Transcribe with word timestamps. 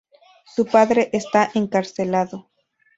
Su 0.55 0.65
padre 0.65 1.11
está 1.13 1.51
encarcelado. 1.53 2.49